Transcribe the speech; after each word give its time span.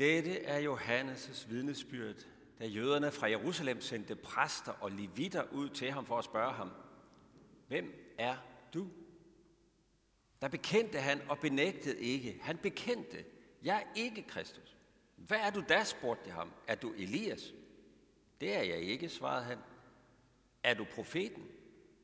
Dette 0.00 0.42
er 0.42 0.58
Johannes' 0.58 1.48
vidnesbyrd, 1.48 2.26
da 2.58 2.66
jøderne 2.66 3.12
fra 3.12 3.30
Jerusalem 3.30 3.80
sendte 3.80 4.16
præster 4.16 4.72
og 4.72 4.90
levitter 4.90 5.52
ud 5.52 5.68
til 5.68 5.90
ham 5.90 6.06
for 6.06 6.18
at 6.18 6.24
spørge 6.24 6.52
ham, 6.52 6.70
Hvem 7.68 8.14
er 8.18 8.36
du? 8.74 8.88
Der 10.40 10.48
bekendte 10.48 10.98
han 10.98 11.20
og 11.28 11.38
benægtede 11.38 12.00
ikke. 12.00 12.38
Han 12.42 12.56
bekendte, 12.58 13.24
jeg 13.62 13.76
er 13.76 13.94
ikke 13.94 14.22
Kristus. 14.22 14.76
Hvad 15.16 15.38
er 15.38 15.50
du 15.50 15.64
da, 15.68 15.84
spurgte 15.84 16.24
de 16.24 16.30
ham. 16.30 16.52
Er 16.66 16.74
du 16.74 16.92
Elias? 16.92 17.54
Det 18.40 18.56
er 18.56 18.62
jeg 18.62 18.78
ikke, 18.78 19.08
svarede 19.08 19.44
han. 19.44 19.58
Er 20.62 20.74
du 20.74 20.86
profeten? 20.94 21.48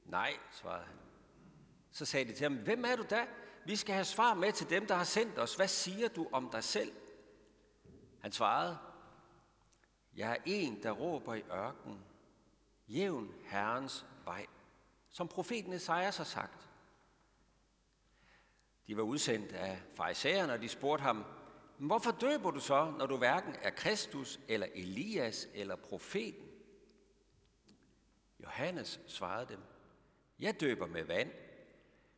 Nej, 0.05 0.33
svarede 0.53 0.85
han. 0.85 0.97
Så 1.91 2.05
sagde 2.05 2.29
de 2.31 2.37
til 2.37 2.43
ham, 2.43 2.57
hvem 2.57 2.85
er 2.85 2.97
du 2.97 3.05
da? 3.11 3.27
Vi 3.65 3.77
skal 3.77 3.95
have 3.95 4.05
svar 4.05 4.35
med 4.35 4.53
til 4.53 4.71
dem, 4.71 4.87
der 4.87 4.95
har 4.95 5.05
sendt 5.05 5.39
os. 5.39 5.55
Hvad 5.55 5.69
siger 5.69 6.09
du 6.09 6.29
om 6.33 6.49
dig 6.53 6.65
selv? 6.65 6.93
Han 8.27 8.33
svarede, 8.33 8.79
jeg 10.17 10.31
er 10.31 10.37
en, 10.47 10.83
der 10.83 10.91
råber 10.91 11.35
i 11.35 11.43
ørkenen. 11.53 12.05
Jævn 12.89 13.35
Herrens 13.45 14.07
vej, 14.25 14.47
som 15.11 15.29
profeten 15.29 15.73
Esajas 15.73 16.17
har 16.17 16.25
sagt. 16.25 16.71
De 18.87 18.97
var 18.97 19.03
udsendt 19.03 19.53
af 19.53 19.83
farisæerne, 19.95 20.53
og 20.53 20.63
de 20.63 20.69
spurgte 20.69 21.03
ham, 21.03 21.25
hvorfor 21.79 22.11
døber 22.11 22.51
du 22.51 22.61
så, 22.61 22.95
når 22.99 23.07
du 23.07 23.17
hverken 23.17 23.55
er 23.63 23.71
Kristus, 23.71 24.41
eller 24.49 24.67
Elias, 24.75 25.49
eller 25.55 25.77
profeten? 25.77 26.49
Johannes 28.43 29.01
svarede 29.07 29.49
dem, 29.49 29.61
jeg 30.39 30.61
døber 30.61 30.87
med 30.87 31.05
vand. 31.05 31.31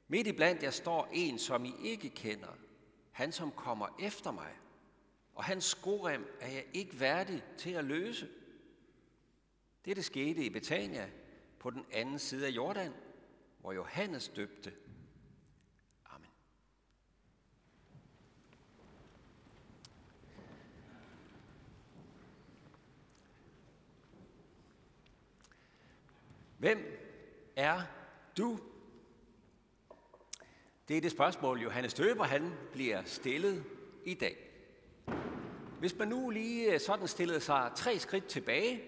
Midt 0.07 0.27
i 0.27 0.33
blandt 0.33 0.63
jer 0.63 0.71
står 0.71 1.09
en, 1.13 1.39
som 1.39 1.65
I 1.65 1.75
ikke 1.83 2.11
kender, 2.11 2.53
han 3.13 3.33
som 3.33 3.53
kommer 3.53 3.89
efter 3.99 4.31
mig, 4.31 4.57
og 5.39 5.45
hans 5.45 5.65
skorem 5.65 6.27
er 6.41 6.49
jeg 6.49 6.67
ikke 6.75 7.01
værdig 7.01 7.43
til 7.59 7.71
at 7.71 7.85
løse. 7.85 8.29
Det, 9.85 9.97
det 9.97 10.05
skete 10.05 10.45
i 10.45 10.51
Betania 10.51 11.11
på 11.59 11.71
den 11.71 11.87
anden 11.93 12.19
side 12.19 12.47
af 12.47 12.51
Jordan, 12.51 12.93
hvor 13.61 13.73
Johannes 13.73 14.29
døbte. 14.29 14.73
Amen. 16.07 16.31
Hvem 26.59 26.79
er 27.57 27.83
du? 28.39 28.59
Det 30.89 30.97
er 30.97 31.01
det 31.01 31.11
spørgsmål, 31.11 31.63
Johannes 31.63 31.95
Døber 31.95 32.25
han 32.25 32.53
bliver 32.73 33.05
stillet 33.05 33.65
i 34.05 34.15
dag. 34.15 34.48
Hvis 35.79 35.97
man 35.97 36.09
nu 36.09 36.31
lige 36.31 36.73
øh, 36.73 36.81
sådan 36.81 37.09
stillede 37.09 37.41
sig 37.41 37.73
tre 37.77 37.99
skridt 37.99 38.27
tilbage 38.27 38.83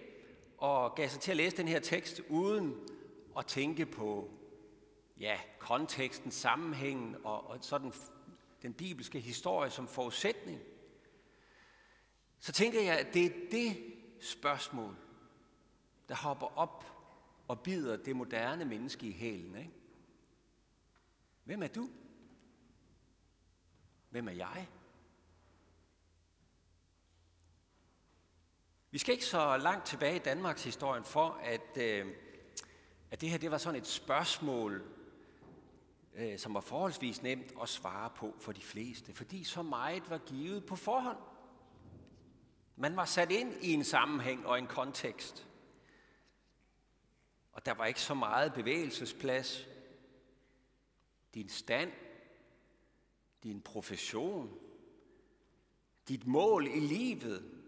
og 0.58 0.94
gav 0.94 1.08
sig 1.08 1.20
til 1.20 1.30
at 1.30 1.36
læse 1.36 1.56
den 1.56 1.68
her 1.68 1.80
tekst 1.80 2.20
uden 2.28 2.74
at 3.38 3.46
tænke 3.46 3.86
på 3.86 4.30
ja, 5.20 5.40
konteksten, 5.58 6.30
sammenhængen 6.30 7.16
og, 7.24 7.50
og 7.50 7.58
sådan 7.60 7.92
den 8.62 8.72
bibelske 8.72 9.20
historie 9.20 9.70
som 9.70 9.88
forudsætning, 9.88 10.60
så 12.38 12.52
tænker 12.52 12.80
jeg, 12.80 12.98
at 12.98 13.14
det 13.14 13.26
er 13.26 13.30
det 13.50 13.76
spørgsmål, 14.20 14.96
der 16.08 16.14
hopper 16.14 16.58
op 16.58 16.84
og 17.48 17.60
bider 17.60 17.96
det 17.96 18.16
moderne 18.16 18.64
menneske 18.64 19.06
i 19.06 19.12
hælen. 19.12 19.56
Ikke? 19.56 19.70
Hvem 21.44 21.62
er 21.62 21.68
du? 21.68 21.88
Hvem 24.10 24.28
er 24.28 24.32
jeg? 24.32 24.68
Vi 28.92 28.98
skal 28.98 29.12
ikke 29.12 29.24
så 29.24 29.56
langt 29.56 29.86
tilbage 29.86 30.16
i 30.16 30.18
Danmarks 30.18 30.64
historien 30.64 31.04
for, 31.04 31.40
at, 31.42 31.76
øh, 31.76 32.06
at 33.10 33.20
det 33.20 33.30
her 33.30 33.38
det 33.38 33.50
var 33.50 33.58
sådan 33.58 33.80
et 33.80 33.86
spørgsmål, 33.86 34.82
øh, 36.14 36.38
som 36.38 36.54
var 36.54 36.60
forholdsvis 36.60 37.22
nemt 37.22 37.52
at 37.62 37.68
svare 37.68 38.10
på 38.16 38.34
for 38.38 38.52
de 38.52 38.60
fleste, 38.60 39.14
fordi 39.14 39.44
så 39.44 39.62
meget 39.62 40.10
var 40.10 40.18
givet 40.18 40.66
på 40.66 40.76
forhånd. 40.76 41.18
Man 42.76 42.96
var 42.96 43.04
sat 43.04 43.30
ind 43.30 43.54
i 43.62 43.72
en 43.72 43.84
sammenhæng 43.84 44.46
og 44.46 44.58
en 44.58 44.66
kontekst. 44.66 45.46
Og 47.52 47.66
der 47.66 47.74
var 47.74 47.86
ikke 47.86 48.00
så 48.00 48.14
meget 48.14 48.54
bevægelsesplads. 48.54 49.66
Din 51.34 51.48
stand, 51.48 51.92
din 53.42 53.60
profession, 53.60 54.58
dit 56.08 56.26
mål 56.26 56.66
i 56.66 56.80
livet, 56.80 57.59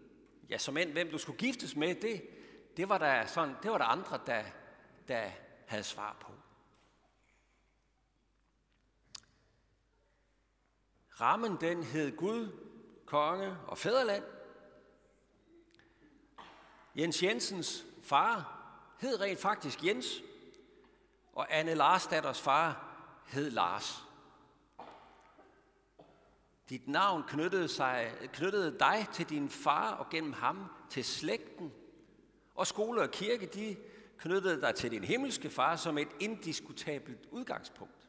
ja, 0.49 0.57
som 0.57 0.77
end 0.77 0.91
hvem 0.91 1.09
du 1.09 1.17
skulle 1.17 1.37
giftes 1.37 1.75
med, 1.75 1.95
det, 1.95 2.27
det, 2.77 2.89
var, 2.89 2.97
der 2.97 3.25
sådan, 3.25 3.55
det 3.63 3.71
var 3.71 3.77
der 3.77 3.85
andre, 3.85 4.19
der, 4.25 4.43
der 5.07 5.29
havde 5.67 5.83
svar 5.83 6.17
på. 6.19 6.31
Rammen 11.21 11.57
den 11.61 11.83
hed 11.83 12.17
Gud, 12.17 12.51
konge 13.05 13.57
og 13.67 13.77
fædreland. 13.77 14.23
Jens 16.95 17.23
Jensens 17.23 17.85
far 18.03 18.59
hed 18.99 19.21
rent 19.21 19.39
faktisk 19.39 19.85
Jens, 19.85 20.21
og 21.33 21.47
Anne 21.49 21.73
Larsdatters 21.73 22.41
far 22.41 22.95
hed 23.27 23.49
Lars. 23.49 24.03
Dit 26.69 26.87
navn 26.87 27.23
knyttede, 27.23 27.67
sig, 27.67 28.13
knyttede 28.33 28.79
dig 28.79 29.07
til 29.13 29.29
din 29.29 29.49
far 29.49 29.91
og 29.91 30.09
gennem 30.09 30.33
ham 30.33 30.65
til 30.89 31.05
slægten. 31.05 31.73
Og 32.55 32.67
skole 32.67 33.01
og 33.01 33.11
kirke, 33.11 33.45
de 33.45 33.77
knyttede 34.17 34.61
dig 34.61 34.75
til 34.75 34.91
din 34.91 35.03
himmelske 35.03 35.49
far 35.49 35.75
som 35.75 35.97
et 35.97 36.07
indiskutabelt 36.19 37.27
udgangspunkt. 37.31 38.07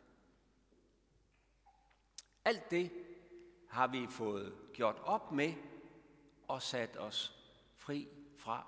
Alt 2.44 2.70
det 2.70 2.92
har 3.68 3.86
vi 3.86 4.06
fået 4.10 4.54
gjort 4.72 4.96
op 5.02 5.32
med 5.32 5.54
og 6.48 6.62
sat 6.62 6.96
os 6.96 7.36
fri 7.76 8.08
fra 8.36 8.66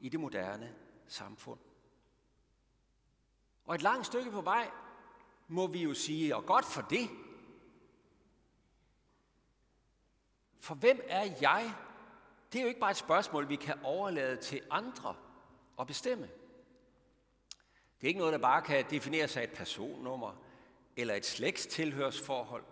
i 0.00 0.08
det 0.08 0.20
moderne 0.20 0.74
samfund. 1.06 1.58
Og 3.64 3.74
et 3.74 3.82
langt 3.82 4.06
stykke 4.06 4.30
på 4.30 4.40
vej 4.40 4.70
må 5.48 5.66
vi 5.66 5.82
jo 5.82 5.94
sige, 5.94 6.36
og 6.36 6.46
godt 6.46 6.64
for 6.64 6.80
det, 6.80 7.08
For 10.66 10.74
hvem 10.74 11.00
er 11.08 11.28
jeg? 11.40 11.74
Det 12.52 12.58
er 12.58 12.62
jo 12.62 12.68
ikke 12.68 12.80
bare 12.80 12.90
et 12.90 12.96
spørgsmål, 12.96 13.48
vi 13.48 13.56
kan 13.56 13.74
overlade 13.82 14.36
til 14.36 14.62
andre 14.70 15.16
at 15.80 15.86
bestemme. 15.86 16.28
Det 18.00 18.06
er 18.06 18.08
ikke 18.08 18.18
noget, 18.18 18.32
der 18.32 18.38
bare 18.38 18.62
kan 18.62 18.84
defineres 18.90 19.36
af 19.36 19.42
et 19.42 19.52
personnummer 19.52 20.32
eller 20.96 21.14
et 21.14 21.26
slægtstilhørsforhold. 21.26 22.64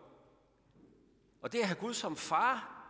Og 1.41 1.53
det 1.53 1.59
at 1.59 1.67
have 1.67 1.81
Gud 1.81 1.95
som 1.95 2.17
far 2.17 2.87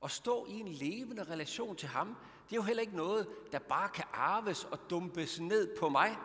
og 0.00 0.10
stå 0.10 0.46
i 0.46 0.52
en 0.52 0.68
levende 0.68 1.24
relation 1.24 1.76
til 1.76 1.88
ham, 1.88 2.16
det 2.44 2.52
er 2.52 2.56
jo 2.56 2.62
heller 2.62 2.80
ikke 2.80 2.96
noget, 2.96 3.28
der 3.52 3.58
bare 3.58 3.88
kan 3.88 4.04
arves 4.12 4.64
og 4.64 4.90
dumpes 4.90 5.40
ned 5.40 5.78
på 5.78 5.88
mig, 5.88 6.16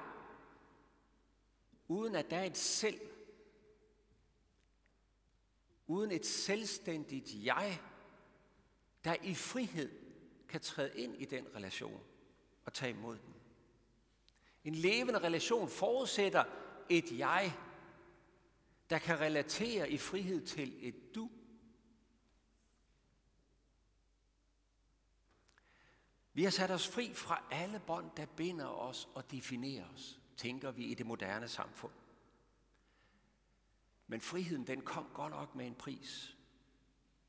uden 1.87 2.15
at 2.15 2.29
der 2.29 2.37
er 2.37 2.43
et 2.43 2.57
selv, 2.57 2.99
uden 5.91 6.11
et 6.11 6.25
selvstændigt 6.25 7.45
jeg, 7.45 7.81
der 9.03 9.15
i 9.23 9.33
frihed 9.33 9.91
kan 10.49 10.61
træde 10.61 10.99
ind 10.99 11.15
i 11.21 11.25
den 11.25 11.47
relation 11.55 12.03
og 12.65 12.73
tage 12.73 12.89
imod 12.89 13.17
den. 13.17 13.33
En 14.63 14.75
levende 14.75 15.19
relation 15.19 15.69
forudsætter 15.69 16.43
et 16.89 17.17
jeg, 17.17 17.57
der 18.89 18.99
kan 18.99 19.19
relatere 19.19 19.91
i 19.91 19.97
frihed 19.97 20.45
til 20.45 20.87
et 20.87 21.15
du. 21.15 21.29
Vi 26.33 26.43
har 26.43 26.51
sat 26.51 26.71
os 26.71 26.87
fri 26.87 27.13
fra 27.13 27.43
alle 27.51 27.81
bånd, 27.87 28.11
der 28.17 28.25
binder 28.25 28.67
os 28.67 29.09
og 29.13 29.31
definerer 29.31 29.85
os, 29.93 30.19
tænker 30.37 30.71
vi 30.71 30.83
i 30.83 30.93
det 30.93 31.05
moderne 31.05 31.47
samfund. 31.47 32.00
Men 34.11 34.21
friheden, 34.21 34.67
den 34.67 34.81
kom 34.81 35.07
godt 35.13 35.31
nok 35.31 35.55
med 35.55 35.67
en 35.67 35.75
pris. 35.75 36.37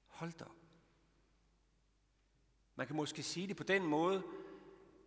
Hold 0.07 0.33
da 0.33 0.45
Man 2.75 2.87
kan 2.87 2.97
måske 2.97 3.23
sige 3.23 3.47
det 3.47 3.57
på 3.57 3.63
den 3.63 3.87
måde, 3.87 4.23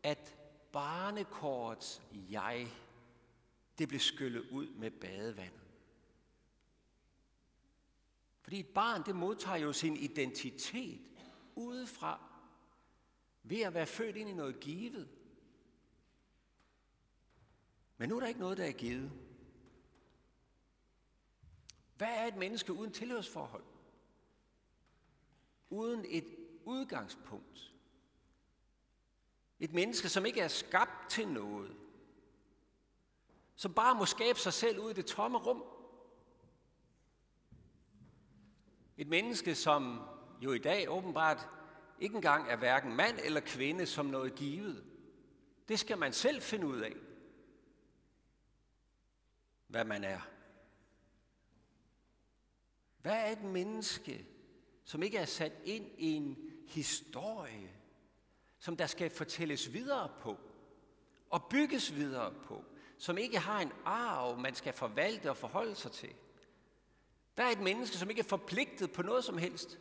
at 0.03 0.37
barnekorets 0.71 2.01
jeg, 2.13 2.67
det 3.77 3.87
blev 3.87 3.99
skyllet 3.99 4.49
ud 4.49 4.67
med 4.67 4.91
badevandet. 4.91 5.61
Fordi 8.41 8.59
et 8.59 8.67
barn, 8.67 9.05
det 9.05 9.15
modtager 9.15 9.57
jo 9.57 9.73
sin 9.73 9.97
identitet 9.97 11.11
udefra, 11.55 12.29
ved 13.43 13.61
at 13.61 13.73
være 13.73 13.87
født 13.87 14.15
ind 14.15 14.29
i 14.29 14.33
noget 14.33 14.59
givet. 14.59 15.09
Men 17.97 18.09
nu 18.09 18.15
er 18.15 18.19
der 18.19 18.27
ikke 18.27 18.39
noget, 18.39 18.57
der 18.57 18.65
er 18.65 18.71
givet. 18.71 19.24
Hvad 21.97 22.07
er 22.07 22.25
et 22.25 22.35
menneske 22.35 22.73
uden 22.73 22.91
tilhørsforhold? 22.91 23.63
Uden 25.69 26.05
et 26.07 26.35
udgangspunkt. 26.65 27.73
Et 29.59 29.73
menneske, 29.73 30.09
som 30.09 30.25
ikke 30.25 30.41
er 30.41 30.47
skabt 30.47 31.09
til 31.09 31.27
noget. 31.27 31.75
Som 33.55 33.73
bare 33.73 33.95
må 33.95 34.05
skabe 34.05 34.39
sig 34.39 34.53
selv 34.53 34.79
ud 34.79 34.91
i 34.91 34.93
det 34.93 35.05
tomme 35.05 35.37
rum. 35.37 35.63
Et 38.97 39.07
menneske, 39.07 39.55
som 39.55 40.01
jo 40.41 40.53
i 40.53 40.59
dag 40.59 40.89
åbenbart 40.89 41.49
ikke 41.99 42.15
engang 42.15 42.49
er 42.49 42.55
hverken 42.55 42.95
mand 42.95 43.19
eller 43.23 43.39
kvinde 43.39 43.85
som 43.85 44.05
noget 44.05 44.35
givet. 44.35 44.85
Det 45.67 45.79
skal 45.79 45.97
man 45.97 46.13
selv 46.13 46.41
finde 46.41 46.67
ud 46.67 46.79
af, 46.79 46.95
hvad 49.67 49.85
man 49.85 50.03
er. 50.03 50.21
Hvad 53.05 53.15
er 53.15 53.31
et 53.31 53.43
menneske, 53.43 54.25
som 54.83 55.03
ikke 55.03 55.17
er 55.17 55.25
sat 55.25 55.53
ind 55.65 55.85
i 55.97 56.11
en 56.11 56.37
historie, 56.67 57.71
som 58.59 58.77
der 58.77 58.87
skal 58.87 59.09
fortælles 59.09 59.73
videre 59.73 60.11
på 60.21 60.37
og 61.29 61.45
bygges 61.49 61.95
videre 61.95 62.33
på, 62.43 62.63
som 62.97 63.17
ikke 63.17 63.39
har 63.39 63.59
en 63.59 63.71
arv, 63.85 64.39
man 64.39 64.55
skal 64.55 64.73
forvalte 64.73 65.29
og 65.29 65.37
forholde 65.37 65.75
sig 65.75 65.91
til? 65.91 66.13
Hvad 67.35 67.45
er 67.45 67.49
et 67.49 67.61
menneske, 67.61 67.97
som 67.97 68.09
ikke 68.09 68.19
er 68.19 68.23
forpligtet 68.23 68.91
på 68.91 69.01
noget 69.01 69.23
som 69.23 69.37
helst, 69.37 69.79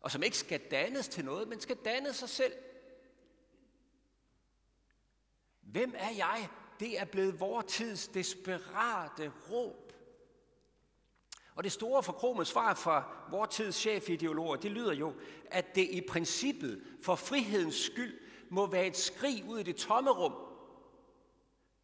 og 0.00 0.10
som 0.10 0.22
ikke 0.22 0.38
skal 0.38 0.60
dannes 0.70 1.08
til 1.08 1.24
noget, 1.24 1.48
men 1.48 1.60
skal 1.60 1.76
danne 1.76 2.12
sig 2.12 2.28
selv? 2.28 2.54
Hvem 5.60 5.94
er 5.96 6.10
jeg? 6.10 6.48
Det 6.80 7.00
er 7.00 7.04
blevet 7.04 7.40
vor 7.40 7.62
tids 7.62 8.08
desperate 8.08 9.32
råb. 9.50 9.83
Og 11.54 11.64
det 11.64 11.72
store 11.72 12.02
for 12.02 12.44
svar 12.44 12.74
fra 12.74 13.04
vor 13.30 13.46
tids 13.46 13.76
chefideologer, 13.76 14.56
det 14.56 14.70
lyder 14.70 14.92
jo, 14.92 15.14
at 15.46 15.74
det 15.74 15.88
i 15.90 16.00
princippet 16.08 16.84
for 17.02 17.14
frihedens 17.14 17.74
skyld 17.74 18.20
må 18.50 18.66
være 18.66 18.86
et 18.86 18.96
skrig 18.96 19.44
ud 19.48 19.58
i 19.58 19.62
det 19.62 19.76
tomme 19.76 20.10
rum. 20.10 20.34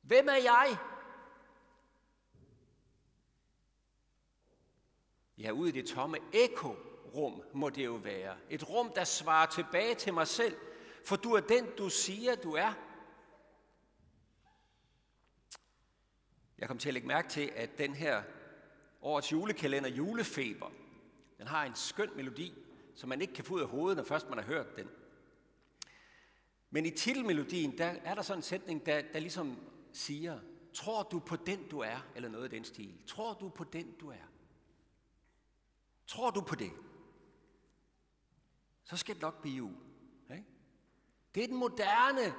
Hvem 0.02 0.28
er 0.28 0.32
jeg? 0.32 0.76
Ja, 5.38 5.50
ud 5.50 5.68
i 5.68 5.70
det 5.70 5.86
tomme 5.86 6.18
ekorum 6.32 7.42
må 7.52 7.70
det 7.70 7.84
jo 7.84 7.94
være. 7.94 8.36
Et 8.50 8.70
rum, 8.70 8.92
der 8.94 9.04
svarer 9.04 9.46
tilbage 9.46 9.94
til 9.94 10.14
mig 10.14 10.26
selv, 10.26 10.56
for 11.04 11.16
du 11.16 11.32
er 11.32 11.40
den, 11.40 11.66
du 11.78 11.88
siger, 11.88 12.34
du 12.34 12.52
er. 12.52 12.72
Jeg 16.58 16.68
kom 16.68 16.78
til 16.78 16.88
at 16.88 16.94
lægge 16.94 17.08
mærke 17.08 17.28
til, 17.28 17.52
at 17.56 17.78
den 17.78 17.94
her 17.94 18.22
årets 19.02 19.32
julekalender, 19.32 19.88
Julefeber, 19.88 20.70
den 21.38 21.46
har 21.46 21.64
en 21.64 21.74
skøn 21.74 22.10
melodi, 22.16 22.54
som 22.94 23.08
man 23.08 23.20
ikke 23.20 23.34
kan 23.34 23.44
få 23.44 23.54
ud 23.54 23.60
af 23.60 23.68
hovedet, 23.68 23.96
når 23.96 24.04
først 24.04 24.28
man 24.28 24.38
har 24.38 24.44
hørt 24.44 24.76
den. 24.76 24.88
Men 26.70 26.86
i 26.86 26.90
titelmelodien, 26.90 27.78
der 27.78 27.86
er 27.86 28.14
der 28.14 28.22
sådan 28.22 28.38
en 28.38 28.42
sætning, 28.42 28.86
der, 28.86 29.02
der 29.12 29.18
ligesom 29.18 29.56
siger, 29.92 30.40
tror 30.74 31.02
du 31.02 31.18
på 31.18 31.36
den, 31.36 31.68
du 31.68 31.78
er, 31.78 32.06
eller 32.14 32.28
noget 32.28 32.44
af 32.44 32.50
den 32.50 32.64
stil. 32.64 32.94
Tror 33.06 33.34
du 33.34 33.48
på 33.48 33.64
den, 33.64 33.92
du 34.00 34.10
er? 34.10 34.30
Tror 36.06 36.30
du 36.30 36.40
på 36.40 36.54
det? 36.54 36.70
Så 38.84 38.96
skal 38.96 39.14
det 39.14 39.22
nok 39.22 39.42
blive 39.42 39.56
jul. 39.56 39.74
Ikke? 40.32 40.44
Det 41.34 41.42
er 41.42 41.46
den 41.46 41.56
moderne 41.56 42.34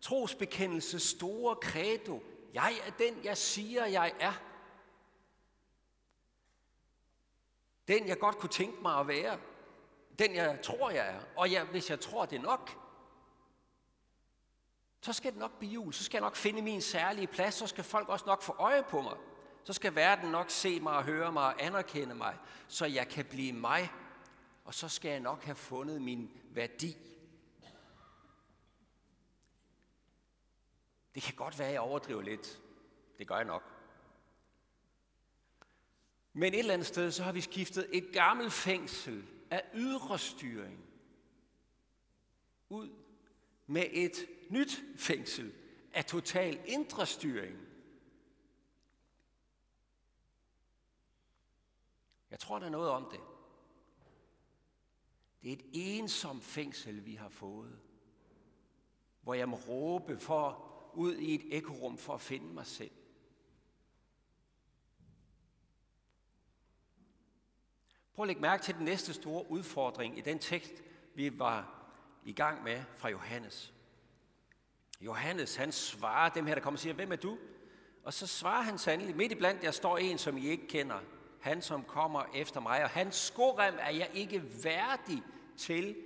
trosbekendelse 0.00 0.98
store 1.00 1.56
credo. 1.62 2.22
Jeg 2.54 2.72
er 2.86 2.90
den, 2.90 3.24
jeg 3.24 3.36
siger, 3.36 3.86
jeg 3.86 4.12
er. 4.20 4.49
Den, 7.90 8.08
jeg 8.08 8.18
godt 8.18 8.38
kunne 8.38 8.50
tænke 8.50 8.82
mig 8.82 8.98
at 9.00 9.08
være. 9.08 9.38
Den, 10.18 10.34
jeg 10.34 10.60
tror, 10.62 10.90
jeg 10.90 11.08
er. 11.08 11.20
Og 11.36 11.52
jeg, 11.52 11.64
hvis 11.64 11.90
jeg 11.90 12.00
tror, 12.00 12.26
det 12.26 12.36
er 12.36 12.42
nok, 12.42 12.70
så 15.02 15.12
skal 15.12 15.32
det 15.32 15.38
nok 15.40 15.58
blive 15.58 15.72
jul. 15.72 15.92
Så 15.92 16.04
skal 16.04 16.18
jeg 16.18 16.22
nok 16.22 16.36
finde 16.36 16.62
min 16.62 16.80
særlige 16.80 17.26
plads. 17.26 17.54
Så 17.54 17.66
skal 17.66 17.84
folk 17.84 18.08
også 18.08 18.26
nok 18.26 18.42
få 18.42 18.54
øje 18.58 18.82
på 18.82 19.00
mig. 19.00 19.16
Så 19.64 19.72
skal 19.72 19.94
verden 19.94 20.30
nok 20.30 20.50
se 20.50 20.80
mig 20.80 20.96
og 20.96 21.04
høre 21.04 21.32
mig 21.32 21.42
og 21.42 21.62
anerkende 21.62 22.14
mig, 22.14 22.36
så 22.68 22.86
jeg 22.86 23.08
kan 23.08 23.24
blive 23.24 23.52
mig. 23.52 23.92
Og 24.64 24.74
så 24.74 24.88
skal 24.88 25.10
jeg 25.10 25.20
nok 25.20 25.44
have 25.44 25.54
fundet 25.54 26.02
min 26.02 26.30
værdi. 26.50 26.96
Det 31.14 31.22
kan 31.22 31.34
godt 31.34 31.58
være, 31.58 31.68
at 31.68 31.74
jeg 31.74 31.80
overdriver 31.80 32.22
lidt. 32.22 32.60
Det 33.18 33.28
gør 33.28 33.36
jeg 33.36 33.44
nok. 33.44 33.79
Men 36.40 36.54
et 36.54 36.58
eller 36.58 36.74
andet 36.74 36.86
sted, 36.86 37.12
så 37.12 37.22
har 37.22 37.32
vi 37.32 37.40
skiftet 37.40 37.86
et 37.92 38.12
gammelt 38.12 38.52
fængsel 38.52 39.24
af 39.50 39.62
ydre 39.74 40.18
styring 40.18 40.84
ud 42.68 42.90
med 43.66 43.84
et 43.90 44.26
nyt 44.48 44.82
fængsel 44.96 45.52
af 45.92 46.04
total 46.04 46.60
indre 46.66 47.06
styring. 47.06 47.58
Jeg 52.30 52.38
tror, 52.38 52.58
der 52.58 52.66
er 52.66 52.70
noget 52.70 52.90
om 52.90 53.08
det. 53.10 53.20
Det 55.42 55.52
er 55.52 55.56
et 55.56 55.64
ensomt 55.72 56.44
fængsel, 56.44 57.06
vi 57.06 57.14
har 57.14 57.28
fået, 57.28 57.78
hvor 59.22 59.34
jeg 59.34 59.48
må 59.48 59.56
råbe 59.56 60.18
for 60.18 60.72
ud 60.94 61.16
i 61.16 61.34
et 61.34 61.56
ekorum 61.56 61.98
for 61.98 62.14
at 62.14 62.20
finde 62.20 62.54
mig 62.54 62.66
selv. 62.66 62.90
Prøv 68.20 68.24
at 68.24 68.28
lægge 68.28 68.42
mærke 68.42 68.62
til 68.62 68.74
den 68.74 68.84
næste 68.84 69.14
store 69.14 69.50
udfordring 69.50 70.18
i 70.18 70.20
den 70.20 70.38
tekst, 70.38 70.72
vi 71.14 71.38
var 71.38 71.86
i 72.24 72.32
gang 72.32 72.62
med 72.62 72.82
fra 72.96 73.08
Johannes. 73.08 73.74
Johannes, 75.00 75.56
han 75.56 75.72
svarer 75.72 76.28
dem 76.28 76.46
her, 76.46 76.54
der 76.54 76.62
kommer 76.62 76.76
og 76.76 76.80
siger, 76.80 76.94
hvem 76.94 77.12
er 77.12 77.16
du? 77.16 77.38
Og 78.04 78.14
så 78.14 78.26
svarer 78.26 78.62
han 78.62 78.78
sandelig, 78.78 79.16
midt 79.16 79.32
i 79.32 79.34
blandt 79.34 79.64
jer 79.64 79.70
står 79.70 79.98
en, 79.98 80.18
som 80.18 80.36
I 80.36 80.46
ikke 80.46 80.66
kender. 80.66 81.00
Han, 81.40 81.62
som 81.62 81.84
kommer 81.84 82.24
efter 82.34 82.60
mig, 82.60 82.84
og 82.84 82.90
hans 82.90 83.16
skorem 83.16 83.74
er 83.78 83.90
jeg 83.90 84.10
ikke 84.14 84.64
værdig 84.64 85.22
til 85.56 85.96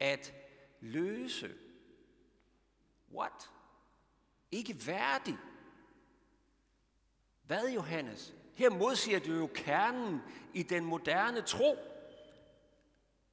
at 0.00 0.34
løse. 0.80 1.54
What? 3.14 3.50
Ikke 4.50 4.86
værdig? 4.86 5.38
Hvad, 7.42 7.68
Johannes? 7.68 8.34
Her 8.54 8.70
modsiger 8.70 9.18
du 9.18 9.32
jo 9.32 9.50
kernen 9.54 10.22
i 10.54 10.62
den 10.62 10.84
moderne 10.84 11.42
tro 11.42 11.76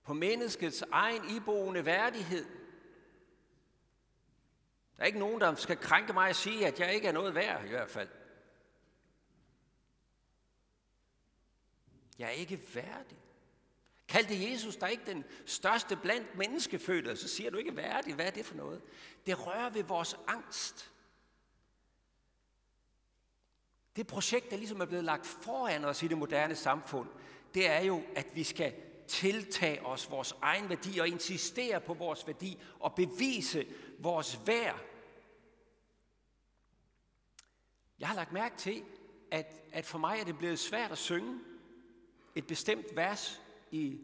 på 0.04 0.14
menneskets 0.14 0.84
egen 0.92 1.30
iboende 1.30 1.86
værdighed. 1.86 2.46
Der 4.98 5.04
er 5.04 5.08
ikke 5.08 5.20
nogen, 5.20 5.42
der 5.42 5.56
skal 5.56 5.78
krænke 5.78 6.14
mig 6.14 6.30
og 6.30 6.36
sige, 6.36 6.68
at 6.68 6.80
jeg 6.80 6.94
ikke 6.94 7.08
er 7.08 7.12
noget 7.12 7.36
værd 7.36 7.66
i 7.66 7.70
hvert 7.70 7.90
fald. 7.90 8.10
Jeg 12.20 12.28
er 12.28 12.32
ikke 12.32 12.62
værdig. 12.74 13.18
Kaldte 14.08 14.52
Jesus 14.52 14.76
dig 14.76 14.92
ikke 14.92 15.06
den 15.06 15.26
største 15.46 15.96
blandt 15.96 16.36
menneskefødte, 16.36 17.18
så 17.18 17.28
siger 17.28 17.50
du 17.50 17.58
ikke 17.58 17.76
værdig. 17.76 18.16
Hvad 18.16 18.26
er 18.26 18.32
det 18.32 18.46
for 18.46 18.56
noget? 18.56 18.82
Det 19.26 19.48
rører 19.48 19.70
ved 19.70 19.84
vores 19.84 20.16
angst. 20.28 20.92
Det 23.96 24.08
projekt, 24.08 24.52
der 24.52 24.58
ligesom 24.58 24.82
er 24.82 24.86
blevet 24.86 25.06
lagt 25.06 25.26
foran 25.26 25.86
os 25.86 26.04
i 26.04 26.08
det 26.08 26.18
moderne 26.18 26.56
samfund, 26.56 27.08
det 27.54 27.70
er 27.70 27.80
jo, 27.80 28.02
at 28.16 28.28
vi 28.36 28.44
skal 28.44 28.74
tiltage 29.08 29.86
os 29.86 30.12
vores 30.12 30.36
egen 30.42 30.70
værdi 30.70 31.00
og 31.00 31.08
insistere 31.08 31.82
på 31.82 31.94
vores 31.94 32.28
værdi 32.28 32.60
og 32.80 32.96
bevise 32.96 33.66
vores 34.00 34.40
værd. 34.46 34.80
Jeg 38.00 38.08
har 38.08 38.16
lagt 38.16 38.32
mærke 38.32 38.58
til, 38.58 38.84
at, 39.32 39.62
at 39.72 39.86
for 39.86 39.98
mig 39.98 40.20
er 40.20 40.24
det 40.24 40.38
blevet 40.38 40.60
svært 40.60 40.92
at 40.92 40.98
synge 40.98 41.40
et 42.36 42.48
bestemt 42.48 42.96
vers 42.96 43.42
i 43.72 43.98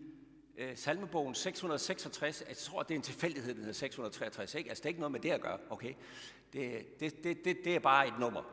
øh, 0.57 0.77
salmebogen 0.77 1.35
666. 1.35 2.43
Jeg 2.47 2.57
tror, 2.57 2.83
det 2.83 2.91
er 2.91 2.95
en 2.95 3.01
tilfældighed, 3.01 3.53
den 3.53 3.61
hedder 3.61 3.73
663. 3.73 4.55
Ikke? 4.55 4.69
Altså, 4.69 4.81
det 4.81 4.85
er 4.85 4.89
ikke 4.89 4.99
noget 4.99 5.11
med 5.11 5.19
det 5.19 5.31
at 5.31 5.41
gøre. 5.41 5.59
Okay? 5.69 5.93
Det, 6.53 6.99
det, 6.99 7.23
det, 7.23 7.45
det, 7.45 7.57
det 7.63 7.75
er 7.75 7.79
bare 7.79 8.07
et 8.07 8.19
nummer. 8.19 8.43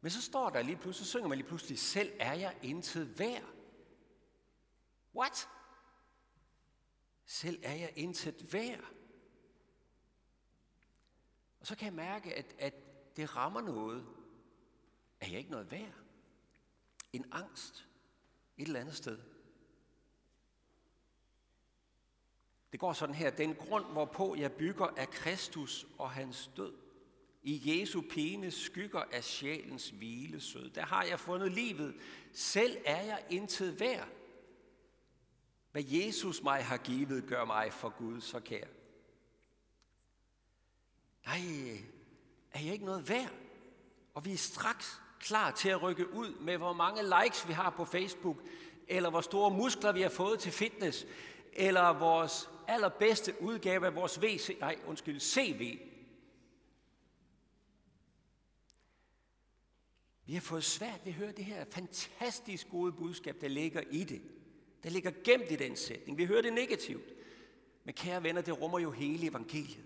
Men 0.00 0.10
så 0.10 0.22
står 0.22 0.50
der 0.50 0.62
lige 0.62 0.76
pludselig, 0.76 1.06
så 1.06 1.10
synger 1.10 1.28
man 1.28 1.38
lige 1.38 1.48
pludselig, 1.48 1.78
selv 1.78 2.12
er 2.18 2.34
jeg 2.34 2.58
intet 2.62 3.18
værd. 3.18 3.54
What? 5.14 5.48
Selv 7.26 7.60
er 7.62 7.74
jeg 7.74 7.92
intet 7.96 8.52
værd. 8.52 8.84
Og 11.60 11.66
så 11.66 11.76
kan 11.76 11.86
jeg 11.86 11.94
mærke, 11.94 12.34
at, 12.34 12.54
at 12.58 12.74
det 13.16 13.36
rammer 13.36 13.60
noget. 13.60 14.06
Er 15.20 15.26
jeg 15.26 15.38
ikke 15.38 15.50
noget 15.50 15.70
værd? 15.70 15.94
En 17.12 17.32
angst 17.32 17.86
et 18.56 18.66
eller 18.66 18.80
andet 18.80 18.96
sted. 18.96 19.18
Det 22.72 22.80
går 22.80 22.92
sådan 22.92 23.14
her. 23.14 23.30
Den 23.30 23.54
grund, 23.54 23.84
hvorpå 23.84 24.34
jeg 24.34 24.52
bygger, 24.52 24.86
er 24.96 25.06
Kristus 25.06 25.86
og 25.98 26.10
hans 26.10 26.50
død. 26.56 26.72
I 27.42 27.80
Jesu 27.80 28.02
pine 28.10 28.50
skygger 28.50 29.02
af 29.12 29.24
sjælens 29.24 29.88
hvilesød. 29.88 30.70
Der 30.70 30.84
har 30.84 31.04
jeg 31.04 31.20
fundet 31.20 31.52
livet. 31.52 31.94
Selv 32.32 32.76
er 32.84 33.02
jeg 33.02 33.24
intet 33.30 33.80
værd. 33.80 34.08
Hvad 35.72 35.82
Jesus 35.86 36.42
mig 36.42 36.64
har 36.64 36.76
givet, 36.76 37.26
gør 37.26 37.44
mig 37.44 37.72
for 37.72 37.88
Gud 37.88 38.20
så 38.20 38.40
kær. 38.40 38.64
Nej, 41.26 41.40
er 42.52 42.60
jeg 42.60 42.72
ikke 42.72 42.84
noget 42.84 43.08
værd? 43.08 43.32
Og 44.14 44.24
vi 44.24 44.32
er 44.32 44.36
straks 44.36 45.00
klar 45.20 45.50
til 45.50 45.68
at 45.68 45.82
rykke 45.82 46.14
ud 46.14 46.34
med, 46.40 46.56
hvor 46.56 46.72
mange 46.72 47.02
likes 47.02 47.48
vi 47.48 47.52
har 47.52 47.70
på 47.70 47.84
Facebook, 47.84 48.36
eller 48.88 49.10
hvor 49.10 49.20
store 49.20 49.50
muskler 49.50 49.92
vi 49.92 50.02
har 50.02 50.08
fået 50.08 50.40
til 50.40 50.52
fitness, 50.52 51.06
eller 51.52 51.92
vores 51.98 52.50
allerbedste 52.68 53.42
udgave 53.42 53.86
af 53.86 53.94
vores 53.94 54.22
VC, 54.22 54.56
nej, 54.60 54.78
undskyld, 54.86 55.20
CV. 55.20 55.78
Vi 60.30 60.34
har 60.34 60.40
fået 60.40 60.64
svært 60.64 61.00
ved 61.04 61.12
at 61.12 61.18
høre 61.18 61.32
det 61.32 61.44
her 61.44 61.64
fantastisk 61.70 62.70
gode 62.70 62.92
budskab, 62.92 63.40
der 63.40 63.48
ligger 63.48 63.80
i 63.90 64.04
det. 64.04 64.22
Der 64.82 64.90
ligger 64.90 65.10
gemt 65.24 65.50
i 65.50 65.56
den 65.56 65.76
sætning. 65.76 66.18
Vi 66.18 66.26
hører 66.26 66.42
det 66.42 66.52
negativt. 66.52 67.12
Men 67.84 67.94
kære 67.94 68.22
venner, 68.22 68.42
det 68.42 68.60
rummer 68.60 68.78
jo 68.78 68.90
hele 68.90 69.26
evangeliet. 69.26 69.84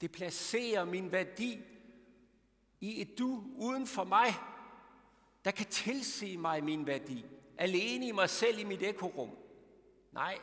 Det 0.00 0.12
placerer 0.12 0.84
min 0.84 1.12
værdi 1.12 1.60
i 2.80 3.00
et 3.00 3.18
du 3.18 3.44
uden 3.56 3.86
for 3.86 4.04
mig, 4.04 4.34
der 5.44 5.50
kan 5.50 5.66
tilse 5.66 6.36
mig 6.36 6.64
min 6.64 6.86
værdi. 6.86 7.24
Alene 7.58 8.08
i 8.08 8.12
mig 8.12 8.30
selv 8.30 8.58
i 8.58 8.64
mit 8.64 8.82
ekorum. 8.82 9.30
Nej, 10.12 10.38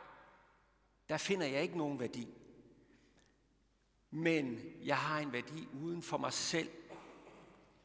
der 1.08 1.16
finder 1.16 1.46
jeg 1.46 1.62
ikke 1.62 1.78
nogen 1.78 2.00
værdi. 2.00 2.28
Men 4.10 4.60
jeg 4.84 4.96
har 4.96 5.18
en 5.18 5.32
værdi 5.32 5.68
uden 5.82 6.02
for 6.02 6.18
mig 6.18 6.32
selv. 6.32 6.68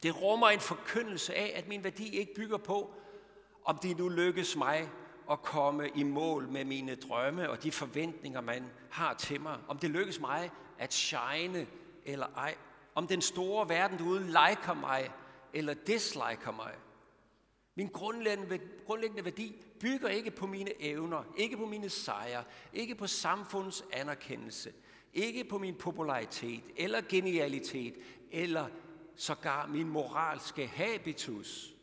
Det 0.02 0.22
rummer 0.22 0.48
en 0.48 0.60
forkyndelse 0.60 1.34
af, 1.34 1.52
at 1.56 1.68
min 1.68 1.84
værdi 1.84 2.16
ikke 2.16 2.34
bygger 2.34 2.56
på, 2.56 2.94
om 3.64 3.78
det 3.78 3.98
nu 3.98 4.08
lykkes 4.08 4.56
mig 4.56 4.88
at 5.30 5.42
komme 5.42 5.88
i 5.94 6.02
mål 6.02 6.48
med 6.48 6.64
mine 6.64 6.94
drømme 6.94 7.50
og 7.50 7.62
de 7.62 7.72
forventninger, 7.72 8.40
man 8.40 8.70
har 8.90 9.14
til 9.14 9.40
mig. 9.40 9.58
Om 9.68 9.78
det 9.78 9.90
lykkes 9.90 10.20
mig 10.20 10.50
at 10.78 10.94
shine 10.94 11.66
eller 12.04 12.26
ej. 12.36 12.54
Om 12.94 13.06
den 13.06 13.20
store 13.20 13.68
verden 13.68 13.98
derude 13.98 14.26
liker 14.26 14.74
mig 14.74 15.10
eller 15.52 15.74
disliker 15.74 16.52
mig. 16.52 16.74
Min 17.74 17.88
grundlæggende, 17.88 18.60
grundlæggende 18.86 19.24
værdi 19.24 19.56
bygger 19.80 20.08
ikke 20.08 20.30
på 20.30 20.46
mine 20.46 20.82
evner, 20.82 21.22
ikke 21.36 21.56
på 21.56 21.66
mine 21.66 21.88
sejre, 21.88 22.44
ikke 22.72 22.94
på 22.94 23.06
samfundets 23.06 23.84
anerkendelse, 23.92 24.72
ikke 25.14 25.44
på 25.44 25.58
min 25.58 25.74
popularitet 25.74 26.62
eller 26.76 27.00
genialitet, 27.08 27.94
eller 28.30 28.66
sågar 29.16 29.66
min 29.66 29.88
moralske 29.88 30.66
habitus, 30.66 31.74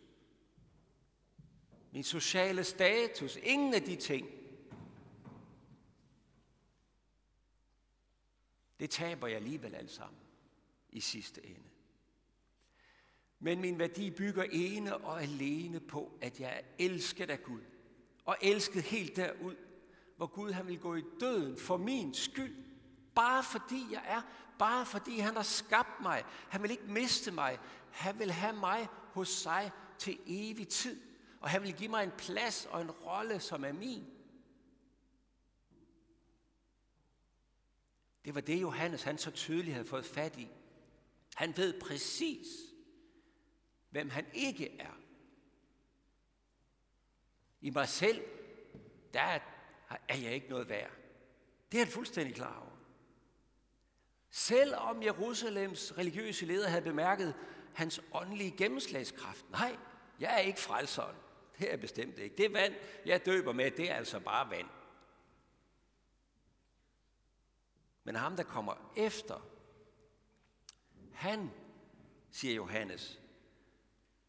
min 1.92 2.04
sociale 2.04 2.64
status, 2.64 3.38
ingen 3.44 3.74
af 3.74 3.82
de 3.82 3.96
ting. 3.96 4.28
Det 8.80 8.90
taber 8.90 9.28
jeg 9.28 9.36
alligevel 9.36 9.76
alt 9.76 9.92
sammen 9.92 10.20
i 10.90 11.00
sidste 11.00 11.46
ende. 11.46 11.70
Men 13.40 13.62
min 13.62 13.80
værdi 13.80 14.12
bygger 14.12 14.44
ene 14.52 14.98
og 14.98 15.22
alene 15.22 15.80
på, 15.80 16.18
at 16.22 16.40
jeg 16.40 16.58
er 16.58 16.62
elsket 16.80 17.30
af 17.30 17.44
Gud. 17.44 17.62
Og 18.26 18.38
elsket 18.42 18.84
helt 18.84 19.16
derud, 19.16 19.56
hvor 20.18 20.28
Gud 20.28 20.52
han 20.52 20.68
vil 20.68 20.80
gå 20.80 20.96
i 20.96 21.04
døden 21.20 21.58
for 21.58 21.78
min 21.78 22.14
skyld. 22.14 22.56
Bare 23.16 23.44
fordi 23.44 23.88
jeg 23.92 24.04
er. 24.08 24.22
Bare 24.60 24.86
fordi 24.86 25.20
han 25.20 25.36
har 25.36 25.44
skabt 25.44 26.02
mig. 26.02 26.24
Han 26.50 26.64
vil 26.64 26.72
ikke 26.72 26.84
miste 26.84 27.32
mig. 27.32 27.60
Han 27.92 28.20
vil 28.20 28.32
have 28.32 28.56
mig 28.56 28.88
hos 29.12 29.30
sig 29.30 29.72
til 29.98 30.20
evig 30.26 30.68
tid. 30.68 31.02
Og 31.40 31.50
han 31.50 31.62
vil 31.64 31.74
give 31.74 31.90
mig 31.90 32.04
en 32.04 32.12
plads 32.18 32.66
og 32.66 32.82
en 32.82 32.92
rolle, 32.92 33.40
som 33.40 33.66
er 33.66 33.72
min. 33.72 34.06
Det 38.26 38.36
var 38.36 38.42
det, 38.42 38.62
Johannes 38.62 39.04
han 39.04 39.18
så 39.18 39.32
tydeligt 39.32 39.74
havde 39.74 39.88
fået 39.88 40.06
fat 40.06 40.38
i. 40.38 40.50
Han 41.36 41.58
ved 41.58 41.82
præcis, 41.82 42.48
hvem 43.90 44.10
han 44.10 44.26
ikke 44.34 44.78
er. 44.80 44.94
I 47.62 47.70
mig 47.70 47.90
selv, 47.90 48.22
der 49.14 49.40
er 50.08 50.18
jeg 50.18 50.34
ikke 50.34 50.50
noget 50.50 50.70
værd. 50.70 50.92
Det 51.72 51.80
er 51.80 51.86
han 51.86 51.94
fuldstændig 51.94 52.36
klar 52.36 52.60
over. 52.60 52.73
Selvom 54.36 55.04
Jerusalems 55.04 55.98
religiøse 55.98 56.46
leder 56.46 56.68
havde 56.68 56.82
bemærket 56.82 57.36
hans 57.74 58.02
åndelige 58.12 58.52
gennemslagskraft. 58.52 59.50
Nej, 59.50 59.78
jeg 60.20 60.34
er 60.34 60.40
ikke 60.40 60.60
frelseren. 60.60 61.16
Det 61.58 61.66
er 61.66 61.70
jeg 61.70 61.80
bestemt 61.80 62.20
ikke. 62.20 62.36
Det 62.36 62.54
vand, 62.54 62.74
jeg 63.06 63.26
døber 63.26 63.54
med, 63.54 63.72
det 63.72 63.92
er 63.92 63.96
altså 63.96 64.20
bare 64.20 64.50
vand. 64.50 64.68
Men 68.04 68.16
ham, 68.16 68.36
der 68.36 68.44
kommer 68.44 68.92
efter, 68.96 69.48
han, 71.14 71.52
siger 72.32 72.56
Johannes, 72.56 73.20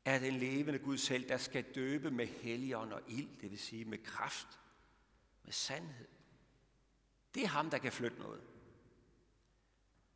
er 0.05 0.19
den 0.19 0.35
levende 0.35 0.79
Gud 0.79 0.99
selv, 0.99 1.29
der 1.29 1.37
skal 1.37 1.75
døbe 1.75 2.11
med 2.11 2.27
helligånd 2.27 2.93
og 2.93 3.03
ild, 3.09 3.41
det 3.41 3.51
vil 3.51 3.59
sige 3.59 3.85
med 3.85 3.99
kraft, 3.99 4.61
med 5.45 5.53
sandhed. 5.53 6.09
Det 7.35 7.43
er 7.43 7.49
ham, 7.49 7.71
der 7.71 7.79
kan 7.79 7.93
flytte 7.93 8.19
noget. 8.19 8.54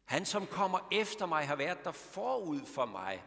Han, 0.08 0.26
som 0.26 0.46
kommer 0.46 0.88
efter 0.92 1.26
mig, 1.26 1.46
har 1.46 1.56
været 1.56 1.84
der 1.84 1.92
forud 1.92 2.66
for 2.66 2.86
mig, 2.86 3.24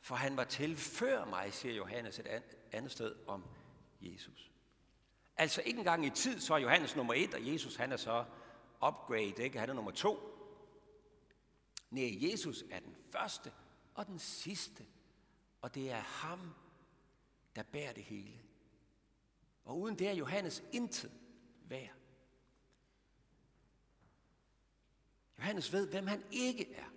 for 0.00 0.14
han 0.14 0.36
var 0.36 0.44
til 0.44 0.76
før 0.76 1.24
mig, 1.24 1.52
siger 1.52 1.74
Johannes 1.74 2.18
et 2.18 2.42
andet 2.72 2.92
sted 2.92 3.14
om 3.26 3.44
Jesus. 4.00 4.50
Altså 5.36 5.62
ikke 5.62 5.78
engang 5.78 6.06
i 6.06 6.10
tid, 6.10 6.40
så 6.40 6.54
er 6.54 6.58
Johannes 6.58 6.96
nummer 6.96 7.14
et, 7.14 7.34
og 7.34 7.52
Jesus 7.52 7.76
han 7.76 7.92
er 7.92 7.96
så 7.96 8.24
upgrade, 8.88 9.42
ikke? 9.42 9.58
han 9.58 9.70
er 9.70 9.74
nummer 9.74 9.90
to. 9.90 10.18
Nej, 11.90 12.30
Jesus 12.30 12.64
er 12.70 12.80
den 12.80 12.96
første 13.12 13.52
og 13.94 14.06
den 14.06 14.18
sidste 14.18 14.84
og 15.64 15.74
det 15.74 15.90
er 15.90 16.00
ham, 16.00 16.54
der 17.56 17.62
bærer 17.62 17.92
det 17.92 18.04
hele. 18.04 18.40
Og 19.64 19.80
uden 19.80 19.98
det 19.98 20.08
er 20.08 20.12
Johannes 20.12 20.64
intet 20.72 21.12
værd. 21.68 21.90
Johannes 25.38 25.72
ved, 25.72 25.88
hvem 25.88 26.06
han 26.06 26.22
ikke 26.30 26.74
er. 26.74 26.94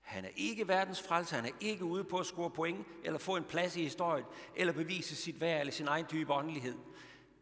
Han 0.00 0.24
er 0.24 0.30
ikke 0.36 0.68
verdens 0.68 1.02
frelse, 1.02 1.34
han 1.34 1.44
er 1.44 1.56
ikke 1.60 1.84
ude 1.84 2.04
på 2.04 2.18
at 2.18 2.26
score 2.26 2.50
point, 2.50 2.86
eller 3.04 3.18
få 3.18 3.36
en 3.36 3.44
plads 3.44 3.76
i 3.76 3.82
historien, 3.82 4.24
eller 4.56 4.72
bevise 4.72 5.16
sit 5.16 5.40
værd 5.40 5.60
eller 5.60 5.72
sin 5.72 5.88
egen 5.88 6.06
dybe 6.12 6.32
åndelighed. 6.32 6.76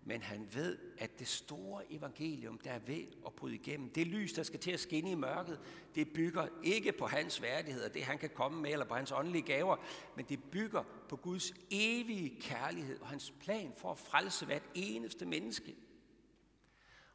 Men 0.06 0.22
han 0.22 0.48
ved, 0.54 0.78
at 0.98 1.18
det 1.18 1.28
store 1.28 1.92
evangelium, 1.92 2.58
der 2.58 2.70
er 2.70 2.78
ved 2.78 3.04
at 3.26 3.32
bryde 3.32 3.54
igennem, 3.54 3.90
det 3.90 4.06
lys, 4.06 4.32
der 4.32 4.42
skal 4.42 4.60
til 4.60 4.70
at 4.70 4.80
skinne 4.80 5.10
i 5.10 5.14
mørket, 5.14 5.60
det 5.94 6.12
bygger 6.12 6.46
ikke 6.62 6.92
på 6.92 7.06
hans 7.06 7.42
værdighed 7.42 7.84
og 7.84 7.94
det, 7.94 8.04
han 8.04 8.18
kan 8.18 8.30
komme 8.34 8.62
med, 8.62 8.72
eller 8.72 8.84
på 8.84 8.94
hans 8.94 9.12
åndelige 9.12 9.42
gaver, 9.42 9.76
men 10.16 10.24
det 10.28 10.44
bygger 10.44 10.82
på 11.08 11.16
Guds 11.16 11.52
evige 11.70 12.40
kærlighed 12.40 13.00
og 13.00 13.08
hans 13.08 13.34
plan 13.40 13.72
for 13.76 13.90
at 13.90 13.98
frelse 13.98 14.46
hvert 14.46 14.70
eneste 14.74 15.26
menneske. 15.26 15.74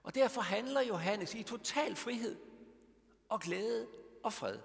Og 0.03 0.15
derfor 0.15 0.41
handler 0.41 0.81
Johannes 0.81 1.35
i 1.35 1.43
total 1.43 1.95
frihed 1.95 2.37
og 3.29 3.39
glæde 3.41 3.87
og 4.23 4.33
fred. 4.33 4.59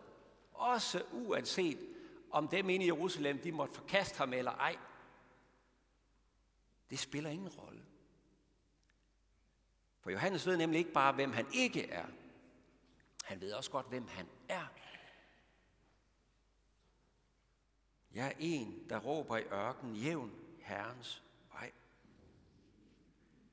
Også 0.52 1.04
uanset 1.12 1.78
om 2.30 2.48
dem 2.48 2.70
inde 2.70 2.84
i 2.84 2.88
Jerusalem, 2.88 3.38
de 3.38 3.52
måtte 3.52 3.74
forkaste 3.74 4.18
ham 4.18 4.32
eller 4.32 4.52
ej. 4.52 4.76
Det 6.90 6.98
spiller 6.98 7.30
ingen 7.30 7.48
rolle. 7.48 7.84
For 10.00 10.10
Johannes 10.10 10.46
ved 10.46 10.56
nemlig 10.56 10.78
ikke 10.78 10.92
bare, 10.92 11.12
hvem 11.12 11.32
han 11.32 11.46
ikke 11.54 11.90
er. 11.90 12.06
Han 13.24 13.40
ved 13.40 13.52
også 13.52 13.70
godt, 13.70 13.88
hvem 13.88 14.06
han 14.08 14.28
er. 14.48 14.66
Jeg 18.14 18.26
er 18.26 18.32
en, 18.38 18.88
der 18.88 18.98
råber 18.98 19.36
i 19.36 19.42
ørkenen, 19.42 19.96
jævn 19.96 20.32
Herrens. 20.60 21.22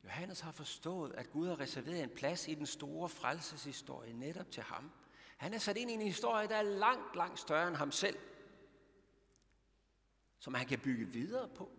Johannes 0.03 0.39
har 0.39 0.51
forstået, 0.51 1.11
at 1.11 1.31
Gud 1.31 1.47
har 1.47 1.59
reserveret 1.59 2.03
en 2.03 2.09
plads 2.09 2.47
i 2.47 2.53
den 2.53 2.65
store 2.65 3.09
frelseshistorie 3.09 4.13
netop 4.13 4.51
til 4.51 4.63
ham. 4.63 4.91
Han 5.37 5.53
er 5.53 5.57
sat 5.57 5.77
ind 5.77 5.91
i 5.91 5.93
en 5.93 6.01
historie, 6.01 6.47
der 6.47 6.55
er 6.55 6.61
langt, 6.61 7.15
langt 7.15 7.39
større 7.39 7.67
end 7.67 7.75
ham 7.75 7.91
selv, 7.91 8.17
som 10.39 10.53
han 10.53 10.67
kan 10.67 10.79
bygge 10.79 11.05
videre 11.05 11.47
på 11.47 11.71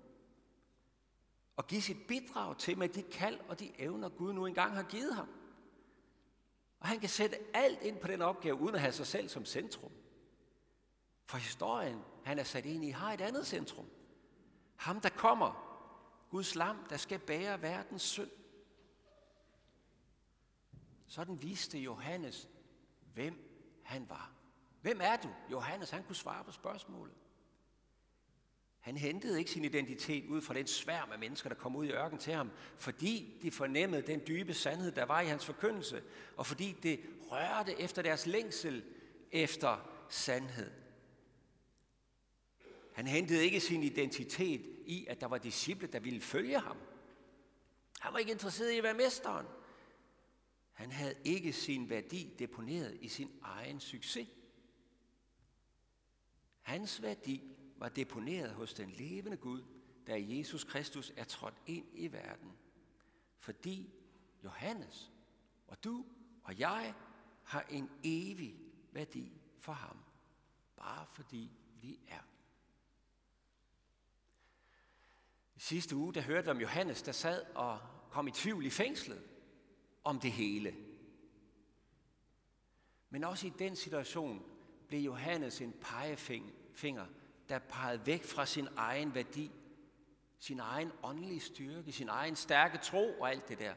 og 1.57 1.67
give 1.67 1.83
sit 1.83 2.07
bidrag 2.09 2.59
til 2.59 2.79
med 2.79 2.89
de 2.89 3.03
kald 3.03 3.41
og 3.49 3.61
de 3.61 3.81
evner, 3.81 4.09
Gud 4.09 4.33
nu 4.33 4.47
engang 4.47 4.75
har 4.75 4.83
givet 4.83 5.15
ham. 5.15 5.29
Og 6.81 6.89
han 6.89 7.01
kan 7.01 7.09
sætte 7.09 7.37
alt 7.55 7.83
ind 7.83 7.99
på 7.99 8.09
den 8.09 8.23
opgave, 8.23 8.61
uden 8.61 8.75
at 8.75 8.81
have 8.81 8.93
sig 8.93 9.07
selv 9.07 9.29
som 9.29 9.45
centrum. 9.45 9.93
For 11.27 11.39
historien, 11.39 12.01
han 12.25 12.39
er 12.39 12.45
sat 12.45 12.67
ind 12.67 12.85
i, 12.85 12.91
har 12.91 13.13
et 13.13 13.21
andet 13.21 13.47
centrum. 13.47 13.87
Ham, 14.77 15.01
der 15.01 15.09
kommer. 15.09 15.72
Guds 16.33 16.55
lam, 16.55 16.87
der 16.91 16.97
skal 16.97 17.19
bære 17.19 17.63
verdens 17.63 18.03
synd. 18.03 18.31
Sådan 21.07 21.43
viste 21.43 21.79
Johannes, 21.79 22.49
hvem 23.15 23.35
han 23.83 24.09
var. 24.09 24.33
Hvem 24.81 25.01
er 25.03 25.17
du? 25.17 25.29
Johannes, 25.51 25.91
han 25.91 26.05
kunne 26.05 26.17
svare 26.17 26.45
på 26.45 26.53
spørgsmålet. 26.53 27.15
Han 28.81 28.97
hentede 28.97 29.39
ikke 29.39 29.51
sin 29.51 29.65
identitet 29.65 30.29
ud 30.29 30.41
fra 30.41 30.55
den 30.55 30.67
sværm 30.67 31.13
af 31.13 31.19
mennesker, 31.19 31.49
der 31.49 31.57
kom 31.57 31.77
ud 31.77 31.87
i 31.87 31.93
ørken 31.93 32.19
til 32.19 32.33
ham, 32.33 32.51
fordi 32.79 33.39
de 33.43 33.51
fornemmede 33.51 34.03
den 34.03 34.23
dybe 34.27 34.55
sandhed, 34.55 34.93
der 34.93 35.05
var 35.05 35.21
i 35.21 35.27
hans 35.27 35.47
forkyndelse, 35.47 36.03
og 36.37 36.47
fordi 36.47 36.73
det 36.83 37.01
rørte 37.31 37.81
efter 37.81 38.03
deres 38.03 38.27
længsel 38.27 38.85
efter 39.33 39.89
sandhed. 40.09 40.71
Han 42.93 43.07
hentede 43.07 43.45
ikke 43.45 43.61
sin 43.61 43.83
identitet 43.83 44.72
i, 44.87 45.07
at 45.07 45.21
der 45.21 45.27
var 45.27 45.39
disciple, 45.39 45.87
der 45.87 46.01
ville 46.01 46.21
følge 46.21 46.61
ham. 46.61 46.77
Han 48.01 48.13
var 48.13 48.19
ikke 48.19 48.33
interesseret 48.33 48.71
i 48.71 48.77
at 48.77 48.83
være 48.83 48.95
mesteren. 48.95 49.47
Han 50.73 50.93
havde 50.93 51.15
ikke 51.25 51.53
sin 51.53 51.91
værdi 51.91 52.35
deponeret 52.39 52.99
i 53.01 53.09
sin 53.09 53.31
egen 53.43 53.81
succes. 53.81 54.29
Hans 56.63 57.03
værdi 57.03 57.43
var 57.77 57.89
deponeret 57.89 58.55
hos 58.55 58.75
den 58.75 58.91
levende 58.91 59.37
Gud, 59.37 59.63
da 60.07 60.17
Jesus 60.19 60.65
Kristus 60.65 61.13
er 61.17 61.25
trådt 61.25 61.63
ind 61.67 61.87
i 61.93 62.13
verden. 62.13 62.53
Fordi 63.39 63.93
Johannes 64.45 65.13
og 65.67 65.85
du 65.85 66.07
og 66.45 66.59
jeg 66.59 66.95
har 67.45 67.63
en 67.63 67.91
evig 68.05 68.61
værdi 68.93 69.41
for 69.59 69.73
ham. 69.73 69.97
Bare 70.77 71.07
fordi 71.07 71.51
vi 71.81 72.01
er. 72.09 72.23
I 75.52 75.52
sidste 75.63 75.97
uge, 75.97 76.15
der 76.15 76.21
hørte 76.21 76.45
vi 76.45 76.51
om 76.51 76.61
Johannes, 76.61 77.03
der 77.03 77.13
sad 77.13 77.45
og 77.55 77.79
kom 78.11 78.29
i 78.29 78.31
tvivl 78.31 78.67
i 78.67 78.71
fængslet 78.71 79.23
om 80.05 80.21
det 80.21 80.33
hele. 80.33 80.75
Men 83.11 83.25
også 83.25 83.47
i 83.47 83.53
den 83.59 83.77
situation 83.77 84.43
blev 84.89 85.01
Johannes 85.01 85.61
en 85.61 85.75
pegefinger, 85.81 87.07
der 87.49 87.59
pegede 87.59 88.07
væk 88.07 88.25
fra 88.25 88.47
sin 88.47 88.69
egen 88.77 89.15
værdi, 89.15 89.51
sin 90.39 90.61
egen 90.61 90.93
åndelige 91.03 91.41
styrke, 91.41 91.93
sin 91.93 92.09
egen 92.09 92.37
stærke 92.37 92.79
tro 92.79 93.21
og 93.21 93.31
alt 93.31 93.49
det 93.49 93.59
der, 93.59 93.75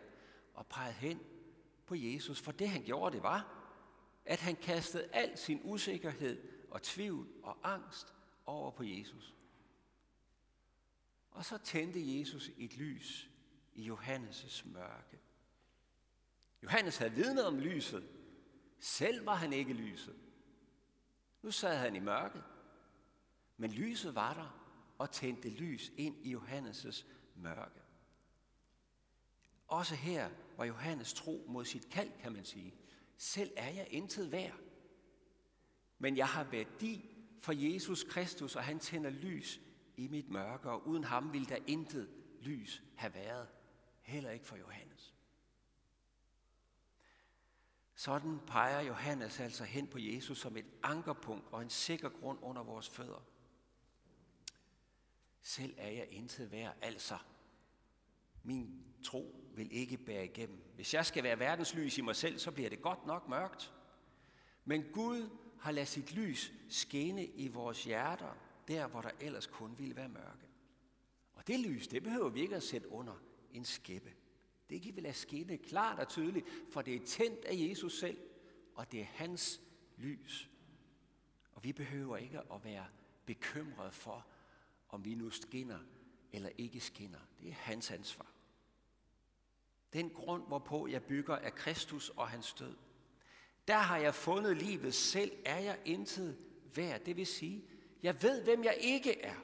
og 0.53 0.67
pegede 0.67 0.93
hen 0.93 1.19
på 1.85 1.95
Jesus. 1.95 2.41
For 2.41 2.51
det 2.51 2.69
han 2.69 2.83
gjorde, 2.83 3.15
det 3.15 3.23
var, 3.23 3.65
at 4.25 4.39
han 4.39 4.55
kastede 4.55 5.09
al 5.13 5.37
sin 5.37 5.61
usikkerhed 5.63 6.43
og 6.71 6.81
tvivl 6.81 7.27
og 7.43 7.57
angst 7.63 8.13
over 8.45 8.71
på 8.71 8.83
Jesus. 8.83 9.35
Og 11.35 11.45
så 11.45 11.57
tændte 11.57 12.19
Jesus 12.19 12.51
et 12.57 12.77
lys 12.77 13.29
i 13.73 13.89
Johannes' 13.89 14.67
mørke. 14.67 15.19
Johannes 16.63 16.97
havde 16.97 17.11
vidnet 17.11 17.45
om 17.45 17.59
lyset. 17.59 18.09
Selv 18.79 19.25
var 19.25 19.35
han 19.35 19.53
ikke 19.53 19.73
lyset. 19.73 20.15
Nu 21.41 21.51
sad 21.51 21.77
han 21.77 21.95
i 21.95 21.99
mørket. 21.99 22.43
Men 23.57 23.71
lyset 23.71 24.15
var 24.15 24.33
der 24.33 24.61
og 24.97 25.11
tændte 25.11 25.49
lys 25.49 25.91
ind 25.97 26.25
i 26.25 26.35
Johannes' 26.35 27.05
mørke. 27.35 27.81
Også 29.67 29.95
her 29.95 30.29
var 30.57 30.65
Johannes 30.65 31.13
tro 31.13 31.45
mod 31.47 31.65
sit 31.65 31.89
kald, 31.89 32.11
kan 32.21 32.33
man 32.33 32.45
sige. 32.45 32.73
Selv 33.17 33.51
er 33.57 33.69
jeg 33.69 33.87
intet 33.89 34.31
værd. 34.31 34.59
Men 35.99 36.17
jeg 36.17 36.27
har 36.27 36.43
værdi 36.43 37.15
for 37.41 37.53
Jesus 37.53 38.03
Kristus, 38.03 38.55
og 38.55 38.63
han 38.63 38.79
tænder 38.79 39.09
lys 39.09 39.61
i 39.97 40.07
mit 40.07 40.29
mørke, 40.29 40.69
og 40.69 40.87
uden 40.87 41.03
ham 41.03 41.33
ville 41.33 41.47
der 41.47 41.57
intet 41.67 42.09
lys 42.41 42.83
have 42.95 43.13
været. 43.13 43.47
Heller 44.01 44.31
ikke 44.31 44.45
for 44.45 44.55
Johannes. 44.55 45.15
Sådan 47.95 48.39
peger 48.47 48.81
Johannes 48.81 49.39
altså 49.39 49.63
hen 49.63 49.87
på 49.87 49.99
Jesus 49.99 50.39
som 50.39 50.57
et 50.57 50.65
ankerpunkt 50.83 51.47
og 51.51 51.61
en 51.61 51.69
sikker 51.69 52.09
grund 52.09 52.39
under 52.41 52.63
vores 52.63 52.89
fødder. 52.89 53.25
Selv 55.41 55.73
er 55.77 55.89
jeg 55.89 56.07
intet 56.11 56.51
værd, 56.51 56.75
altså. 56.81 57.17
Min 58.43 58.83
tro 59.03 59.35
vil 59.55 59.71
ikke 59.71 59.97
bære 59.97 60.25
igennem. 60.25 60.63
Hvis 60.75 60.93
jeg 60.93 61.05
skal 61.05 61.23
være 61.23 61.39
verdenslys 61.39 61.97
i 61.97 62.01
mig 62.01 62.15
selv, 62.15 62.39
så 62.39 62.51
bliver 62.51 62.69
det 62.69 62.81
godt 62.81 63.05
nok 63.05 63.27
mørkt. 63.29 63.73
Men 64.65 64.83
Gud 64.93 65.29
har 65.59 65.71
ladet 65.71 65.87
sit 65.87 66.13
lys 66.13 66.53
skene 66.69 67.25
i 67.25 67.47
vores 67.47 67.83
hjerter, 67.83 68.37
der 68.67 68.87
hvor 68.87 69.01
der 69.01 69.11
ellers 69.19 69.47
kun 69.47 69.77
ville 69.77 69.95
være 69.95 70.09
mørke. 70.09 70.47
Og 71.33 71.47
det 71.47 71.59
lys, 71.59 71.87
det 71.87 72.03
behøver 72.03 72.29
vi 72.29 72.41
ikke 72.41 72.55
at 72.55 72.63
sætte 72.63 72.91
under 72.91 73.13
en 73.53 73.65
skæppe. 73.65 74.13
Det 74.69 74.81
kan 74.81 74.95
vi 74.95 75.01
lade 75.01 75.13
skinne 75.13 75.57
klart 75.57 75.99
og 75.99 76.07
tydeligt, 76.07 76.47
for 76.71 76.81
det 76.81 76.95
er 76.95 77.05
tændt 77.05 77.45
af 77.45 77.53
Jesus 77.69 77.99
selv, 77.99 78.17
og 78.75 78.91
det 78.91 79.01
er 79.01 79.05
hans 79.05 79.61
lys. 79.97 80.49
Og 81.51 81.63
vi 81.63 81.73
behøver 81.73 82.17
ikke 82.17 82.39
at 82.39 82.63
være 82.63 82.85
bekymrede 83.25 83.91
for, 83.91 84.25
om 84.89 85.05
vi 85.05 85.15
nu 85.15 85.29
skinner 85.29 85.79
eller 86.31 86.49
ikke 86.57 86.79
skinner. 86.79 87.19
Det 87.39 87.49
er 87.49 87.53
hans 87.53 87.91
ansvar. 87.91 88.31
Den 89.93 90.09
grund, 90.09 90.47
hvorpå 90.47 90.87
jeg 90.87 91.03
bygger, 91.03 91.35
er 91.35 91.49
Kristus 91.49 92.09
og 92.09 92.27
hans 92.27 92.53
død. 92.53 92.75
Der 93.67 93.77
har 93.77 93.97
jeg 93.97 94.15
fundet 94.15 94.57
livet 94.57 94.93
selv, 94.93 95.31
er 95.45 95.59
jeg 95.59 95.79
intet 95.85 96.37
værd. 96.75 97.01
Det 97.01 97.17
vil 97.17 97.27
sige, 97.27 97.65
jeg 98.05 98.21
ved, 98.21 98.43
hvem 98.43 98.63
jeg 98.63 98.77
ikke 98.79 99.21
er. 99.21 99.35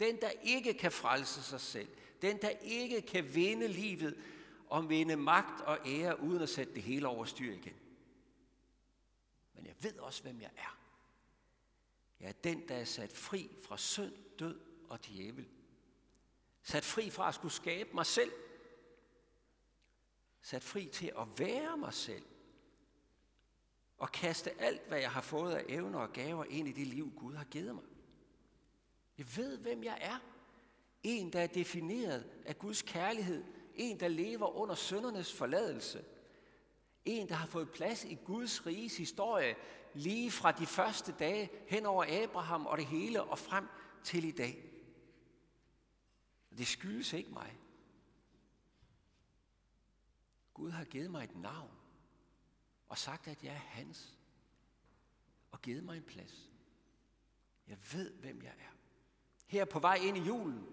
Den, 0.00 0.20
der 0.20 0.30
ikke 0.30 0.74
kan 0.74 0.92
frelse 0.92 1.42
sig 1.42 1.60
selv. 1.60 1.88
Den, 2.22 2.42
der 2.42 2.48
ikke 2.48 3.02
kan 3.02 3.34
vinde 3.34 3.68
livet 3.68 4.22
og 4.66 4.88
vinde 4.88 5.16
magt 5.16 5.60
og 5.60 5.78
ære, 5.86 6.20
uden 6.20 6.42
at 6.42 6.48
sætte 6.48 6.74
det 6.74 6.82
hele 6.82 7.08
over 7.08 7.24
styr 7.24 7.52
igen. 7.52 7.76
Men 9.54 9.66
jeg 9.66 9.74
ved 9.78 9.98
også, 9.98 10.22
hvem 10.22 10.40
jeg 10.40 10.50
er. 10.56 10.78
Jeg 12.20 12.28
er 12.28 12.32
den, 12.32 12.68
der 12.68 12.74
er 12.74 12.84
sat 12.84 13.12
fri 13.12 13.50
fra 13.62 13.78
synd, 13.78 14.12
død 14.38 14.60
og 14.88 15.06
djævel. 15.06 15.48
Sat 16.62 16.84
fri 16.84 17.10
fra 17.10 17.28
at 17.28 17.34
skulle 17.34 17.54
skabe 17.54 17.90
mig 17.94 18.06
selv. 18.06 18.32
Sat 20.42 20.64
fri 20.64 20.86
til 20.86 21.12
at 21.18 21.38
være 21.38 21.76
mig 21.76 21.94
selv. 21.94 22.24
Og 24.02 24.12
kaste 24.12 24.60
alt, 24.60 24.88
hvad 24.88 24.98
jeg 24.98 25.10
har 25.10 25.20
fået 25.20 25.54
af 25.54 25.64
evner 25.68 25.98
og 25.98 26.12
gaver 26.12 26.44
ind 26.44 26.68
i 26.68 26.72
det 26.72 26.86
liv, 26.86 27.12
Gud 27.16 27.34
har 27.34 27.44
givet 27.44 27.74
mig. 27.74 27.84
Jeg 29.18 29.36
ved, 29.36 29.58
hvem 29.58 29.84
jeg 29.84 29.98
er. 30.00 30.18
En, 31.02 31.32
der 31.32 31.40
er 31.40 31.46
defineret 31.46 32.30
af 32.44 32.58
Guds 32.58 32.82
kærlighed. 32.82 33.44
En, 33.74 34.00
der 34.00 34.08
lever 34.08 34.56
under 34.56 34.74
søndernes 34.74 35.32
forladelse. 35.32 36.04
En, 37.04 37.28
der 37.28 37.34
har 37.34 37.46
fået 37.46 37.70
plads 37.70 38.04
i 38.04 38.14
Guds 38.24 38.66
riges 38.66 38.96
historie, 38.96 39.54
lige 39.94 40.30
fra 40.30 40.52
de 40.52 40.66
første 40.66 41.14
dage 41.18 41.50
hen 41.66 41.86
over 41.86 42.22
Abraham 42.24 42.66
og 42.66 42.78
det 42.78 42.86
hele 42.86 43.22
og 43.22 43.38
frem 43.38 43.68
til 44.04 44.24
i 44.24 44.30
dag. 44.30 44.64
Det 46.58 46.66
skyldes 46.66 47.12
ikke 47.12 47.30
mig. 47.30 47.58
Gud 50.54 50.70
har 50.70 50.84
givet 50.84 51.10
mig 51.10 51.24
et 51.24 51.36
navn 51.36 51.81
og 52.92 52.98
sagt, 52.98 53.28
at 53.28 53.44
jeg 53.44 53.52
er 53.52 53.58
hans. 53.58 54.18
Og 55.50 55.62
givet 55.62 55.84
mig 55.84 55.96
en 55.96 56.02
plads. 56.02 56.50
Jeg 57.66 57.78
ved, 57.92 58.14
hvem 58.14 58.42
jeg 58.42 58.54
er. 58.58 58.72
Her 59.46 59.64
på 59.64 59.78
vej 59.78 59.94
ind 59.94 60.16
i 60.16 60.20
julen, 60.20 60.66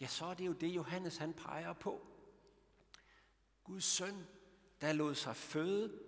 ja, 0.00 0.06
så 0.06 0.26
er 0.26 0.34
det 0.34 0.46
jo 0.46 0.52
det, 0.52 0.68
Johannes 0.68 1.16
han 1.16 1.32
peger 1.32 1.72
på. 1.72 2.06
Guds 3.64 3.84
søn, 3.84 4.26
der 4.80 4.92
lod 4.92 5.14
sig 5.14 5.36
føde 5.36 6.00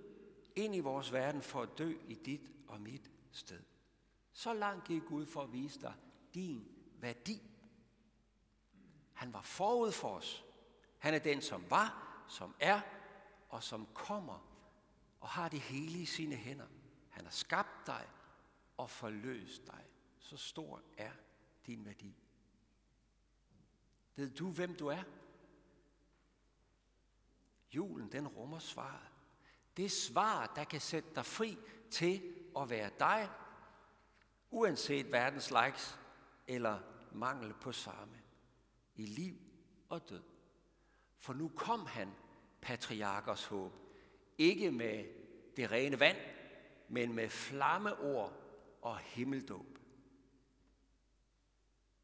ind 0.57 0.77
i 0.77 0.81
vores 0.81 1.13
verden 1.13 1.43
for 1.43 1.63
at 1.63 1.79
dø 1.79 1.95
i 2.09 2.15
dit 2.15 2.51
og 2.69 2.81
mit 2.81 3.11
sted. 3.33 3.63
Så 4.33 4.53
langt 4.53 4.85
gik 4.85 5.03
Gud 5.09 5.27
for 5.27 5.43
at 5.43 5.53
vise 5.53 5.81
dig 5.81 5.95
din 6.35 6.69
værdi. 7.01 7.43
Han 9.13 9.33
var 9.33 9.43
forud 9.43 9.93
for 9.93 10.17
os. 10.17 10.45
Han 10.99 11.15
er 11.15 11.19
den, 11.19 11.43
som 11.43 11.71
var, 11.71 12.25
som 12.29 12.55
er 12.61 12.81
og 13.49 13.63
som 13.63 13.87
kommer 13.95 14.54
og 15.25 15.31
har 15.31 15.49
det 15.49 15.61
hele 15.61 15.99
i 15.99 16.05
sine 16.05 16.37
hænder. 16.37 16.67
Han 17.11 17.25
har 17.25 17.31
skabt 17.31 17.87
dig 17.87 18.09
og 18.77 18.91
forløst 18.91 19.67
dig. 19.67 19.85
Så 20.19 20.37
stor 20.37 20.83
er 20.97 21.11
din 21.67 21.85
værdi. 21.85 22.17
Ved 24.17 24.31
du, 24.31 24.51
hvem 24.51 24.77
du 24.77 24.87
er? 24.87 25.03
Julen, 27.75 28.13
den 28.13 28.29
rummer 28.29 28.59
svaret. 28.59 29.09
Det 29.77 29.93
svar, 29.93 30.53
der 30.57 30.65
kan 30.65 30.81
sætte 30.81 31.15
dig 31.15 31.27
fri 31.27 31.59
til 31.91 32.35
at 32.57 32.71
være 32.71 32.91
dig, 32.99 33.31
uanset 34.51 35.13
verdens 35.13 35.51
likes 35.51 35.99
eller 36.47 36.81
mangel 37.13 37.55
på 37.55 37.73
samme, 37.73 38.23
i 38.95 39.07
liv 39.07 39.37
og 39.89 40.09
død. 40.09 40.25
For 41.19 41.33
nu 41.33 41.49
kom 41.49 41.87
han, 41.87 42.15
patriarkers 42.61 43.45
håb, 43.45 43.84
ikke 44.39 44.71
med 44.71 45.05
det 45.57 45.71
rene 45.71 46.01
vand, 46.01 46.17
men 46.89 47.15
med 47.15 47.29
flammeord 47.29 48.33
og 48.83 48.99
himmeldåb. 48.99 49.79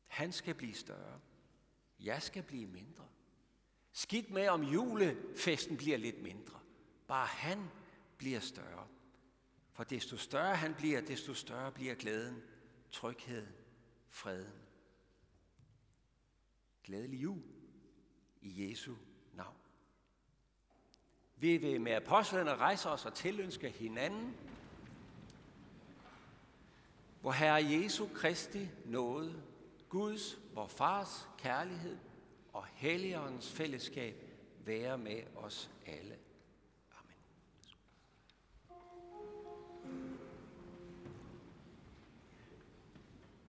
Han 0.06 0.32
skal 0.32 0.54
blive 0.54 0.74
større. 0.74 1.20
Jeg 2.00 2.22
skal 2.22 2.42
blive 2.42 2.66
mindre. 2.66 3.08
Skidt 3.92 4.30
med, 4.30 4.48
om 4.48 4.62
julefesten 4.62 5.76
bliver 5.76 5.96
lidt 5.96 6.22
mindre. 6.22 6.60
Bare 7.06 7.26
han 7.26 7.70
bliver 8.16 8.40
større. 8.40 8.88
For 9.72 9.84
desto 9.84 10.16
større 10.16 10.56
han 10.56 10.74
bliver, 10.74 11.00
desto 11.00 11.34
større 11.34 11.72
bliver 11.72 11.94
glæden, 11.94 12.42
trygheden, 12.90 13.48
freden 14.08 14.60
glædelig 16.90 17.22
jul 17.22 17.42
i 18.40 18.70
Jesu. 18.70 18.94
Vi 21.40 21.56
vil 21.56 21.80
med 21.80 21.92
apostlene 21.92 22.56
rejse 22.56 22.90
os 22.90 23.06
og 23.06 23.14
tilønske 23.14 23.68
hinanden, 23.70 24.36
hvor 27.20 27.32
Herre 27.32 27.64
Jesu 27.64 28.06
Kristi 28.14 28.68
nåde, 28.84 29.42
Guds, 29.88 30.38
vor 30.54 30.66
Fars 30.66 31.28
kærlighed 31.38 31.98
og 32.52 32.64
Helligåndens 32.74 33.52
fællesskab 33.52 34.14
være 34.64 34.98
med 34.98 35.22
os 35.36 35.70
alle. 35.86 36.16